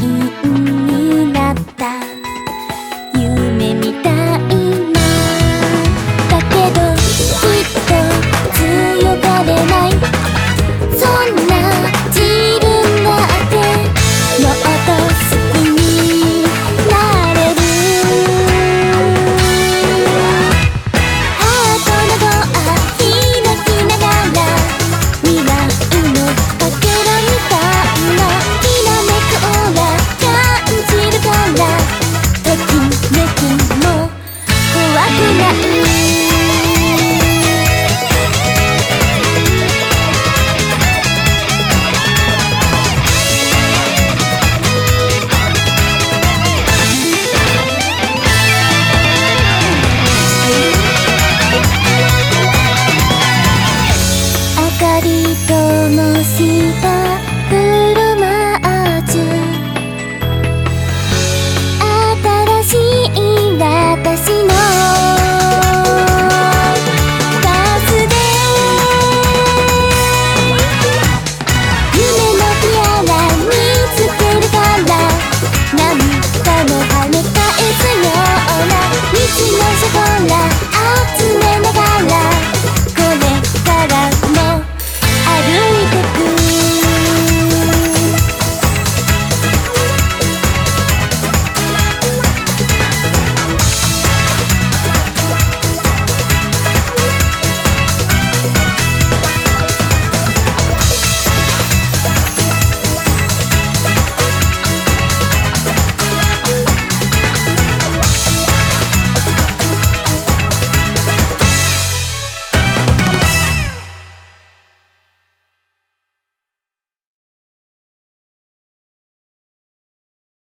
[0.00, 0.43] 一
[55.94, 57.03] もし